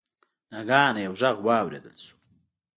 [0.51, 2.15] ناګهانه یو غږ واوریدل شو.